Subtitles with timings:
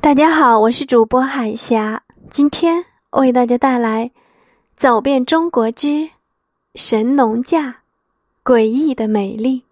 [0.00, 4.06] 大家好，我是主播海霞，今天为大家带来
[4.76, 6.10] 《走遍中国之
[6.76, 7.80] 神农架：
[8.44, 9.62] 诡异的美丽》。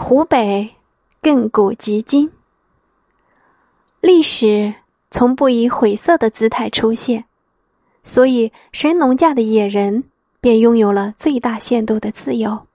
[0.00, 0.76] 湖北
[1.20, 2.30] 亘古及今，
[4.00, 4.74] 历史
[5.10, 7.24] 从不以晦涩的姿态出现，
[8.04, 10.04] 所以神农架的野人
[10.40, 12.66] 便拥有了最大限度的自由。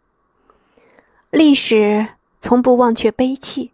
[1.30, 2.06] 历史
[2.42, 3.72] 从不忘却悲戚。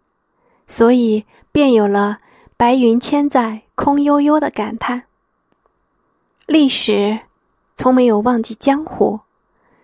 [0.70, 2.20] 所以，便有了
[2.56, 5.02] “白云千载空悠悠”的感叹。
[6.46, 7.18] 历史
[7.74, 9.18] 从没有忘记江湖，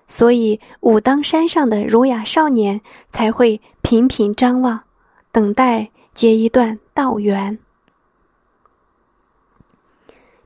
[0.06, 4.84] 所以武当山上的儒雅少年才会频频张望，
[5.32, 7.58] 等待结一段道缘。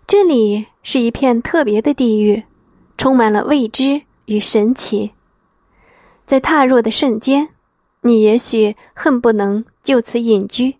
[0.06, 2.44] 这里是一片特别的地域，
[2.96, 5.12] 充满了未知与神奇。
[6.24, 7.50] 在踏入的瞬间。
[8.02, 10.76] 你也许恨不能就此隐居，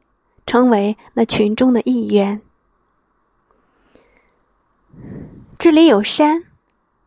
[0.46, 2.40] 成为那群中的一员。
[5.58, 6.42] 这里有山，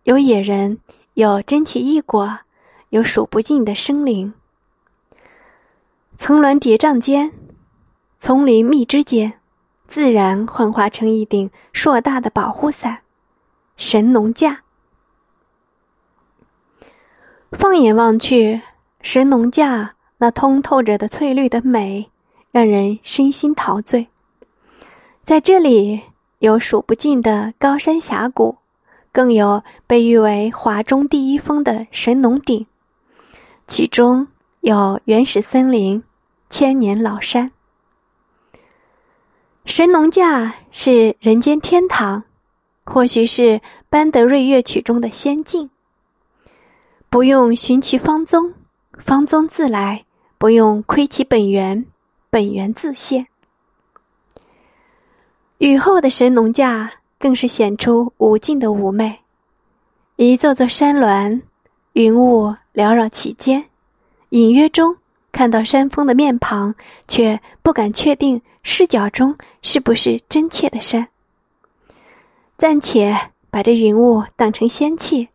[0.03, 0.77] 有野人，
[1.15, 2.39] 有珍奇异果，
[2.89, 4.31] 有数不尽的生灵。
[6.15, 7.33] 层峦叠嶂间，
[8.19, 9.39] 丛林密枝间，
[9.87, 13.01] 自然幻化成一顶硕大的保护伞——
[13.77, 14.61] 神农架。
[17.51, 18.61] 放眼望去，
[19.01, 19.95] 神农架。
[20.23, 22.09] 那通透着的翠绿的美，
[22.49, 24.07] 让人身心陶醉。
[25.21, 26.01] 在这里
[26.39, 28.55] 有数不尽的高山峡谷，
[29.11, 32.65] 更有被誉为华中第一峰的神农顶，
[33.67, 34.25] 其中
[34.61, 36.01] 有原始森林、
[36.49, 37.51] 千年老山。
[39.65, 42.23] 神农架是人间天堂，
[42.85, 45.69] 或许是班德瑞乐曲中的仙境。
[47.09, 48.53] 不用寻其芳踪，
[48.93, 50.05] 芳踪自来。
[50.43, 51.85] 不用窥其本源，
[52.29, 53.27] 本源自现。
[55.59, 59.21] 雨后的神农架更是显出无尽的妩媚，
[60.17, 61.41] 一座座山峦，
[61.93, 63.69] 云雾缭绕其间，
[64.31, 64.97] 隐约中
[65.31, 66.75] 看到山峰的面庞，
[67.07, 71.07] 却不敢确定视角中是不是真切的山。
[72.57, 73.17] 暂且
[73.49, 75.29] 把这云雾当成仙气，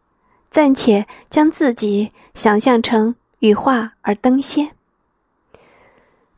[0.51, 4.71] 暂且将自己想象成羽化而登仙。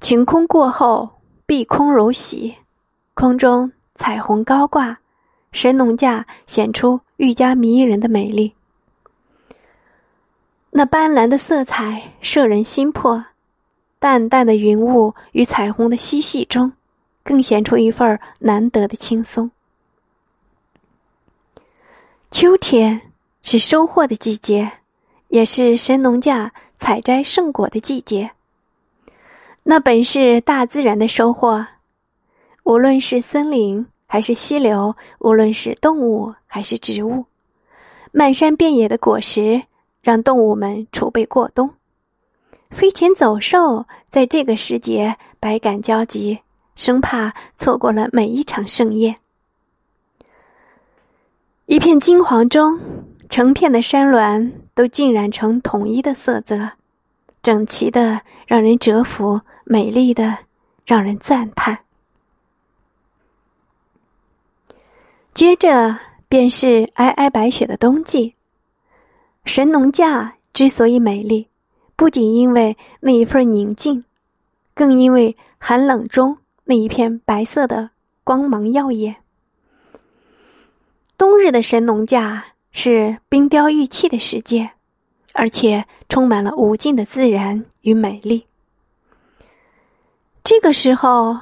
[0.00, 1.08] 晴空过后，
[1.44, 2.56] 碧空如洗，
[3.12, 4.98] 空中彩虹高挂，
[5.52, 8.54] 神农架显出愈加迷人的美丽。
[10.70, 13.22] 那斑斓的色彩摄人心魄，
[13.98, 16.72] 淡淡的云雾与彩虹的嬉戏中，
[17.22, 19.50] 更显出一份难得的轻松。
[22.30, 23.12] 秋天
[23.42, 24.78] 是收获的季节，
[25.28, 28.30] 也是神农架采摘圣果的季节。
[29.62, 31.66] 那本是大自然的收获，
[32.64, 37.24] 无论是森林还是溪流，无论是动物还是植物，
[38.10, 39.62] 漫山遍野的果实
[40.02, 41.70] 让动物们储备过冬。
[42.70, 46.38] 飞禽走兽在这个时节百感交集，
[46.74, 49.16] 生怕错过了每一场盛宴。
[51.66, 52.80] 一片金黄中，
[53.28, 56.70] 成片的山峦都浸染成统一的色泽。
[57.42, 60.36] 整齐的让人折服，美丽的
[60.84, 61.78] 让人赞叹。
[65.32, 65.98] 接着
[66.28, 68.34] 便是皑皑白雪的冬季。
[69.46, 71.48] 神农架之所以美丽，
[71.96, 74.04] 不仅因为那一份宁静，
[74.74, 77.90] 更因为寒冷中那一片白色的
[78.22, 79.16] 光芒耀眼。
[81.16, 84.70] 冬日的神农架是冰雕玉砌的世界。
[85.32, 88.46] 而且充满了无尽的自然与美丽。
[90.42, 91.38] 这个时候，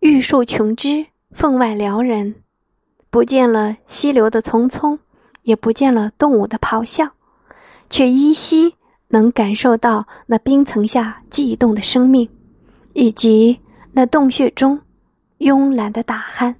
[0.00, 2.36] 玉树琼枝，分外撩人，
[3.10, 4.98] 不见了溪流的匆匆，
[5.42, 7.10] 也不见了动物的咆哮，
[7.90, 8.74] 却依稀
[9.08, 12.28] 能感受到那冰层下悸动的生命，
[12.94, 13.60] 以及
[13.92, 14.80] 那洞穴中
[15.38, 16.54] 慵懒的打鼾。